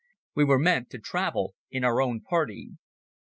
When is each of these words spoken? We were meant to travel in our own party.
We 0.33 0.45
were 0.45 0.57
meant 0.57 0.89
to 0.89 0.97
travel 0.97 1.53
in 1.69 1.83
our 1.83 2.01
own 2.01 2.21
party. 2.21 2.71